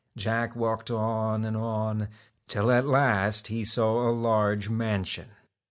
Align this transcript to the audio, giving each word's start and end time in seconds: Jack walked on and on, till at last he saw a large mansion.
Jack 0.17 0.55
walked 0.55 0.89
on 0.89 1.45
and 1.45 1.55
on, 1.55 2.07
till 2.47 2.71
at 2.71 2.87
last 2.87 3.49
he 3.49 3.63
saw 3.63 4.09
a 4.09 4.11
large 4.11 4.67
mansion. 4.67 5.27